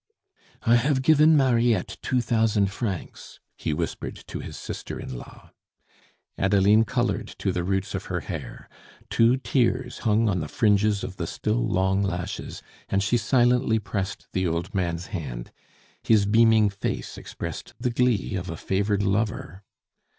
"I 0.63 0.77
have 0.77 1.03
given 1.03 1.37
Mariette 1.37 1.97
two 2.01 2.21
thousand 2.21 2.71
francs," 2.71 3.39
he 3.55 3.71
whispered 3.71 4.15
to 4.25 4.39
his 4.39 4.57
sister 4.57 4.99
in 4.99 5.15
law. 5.15 5.51
Adeline 6.39 6.85
colored 6.85 7.27
to 7.37 7.51
the 7.51 7.63
roots 7.63 7.93
of 7.93 8.05
her 8.05 8.21
hair. 8.21 8.67
Two 9.11 9.37
tears 9.37 9.99
hung 9.99 10.27
on 10.27 10.39
the 10.39 10.47
fringes 10.47 11.03
of 11.03 11.17
the 11.17 11.27
still 11.27 11.63
long 11.67 12.01
lashes, 12.01 12.63
and 12.89 13.03
she 13.03 13.15
silently 13.15 13.77
pressed 13.77 14.25
the 14.33 14.47
old 14.47 14.73
man's 14.73 15.05
hand; 15.13 15.51
his 16.01 16.25
beaming 16.25 16.71
face 16.71 17.15
expressed 17.15 17.75
the 17.79 17.91
glee 17.91 18.33
of 18.33 18.49
a 18.49 18.57
favored 18.57 19.03
lover. 19.03 19.61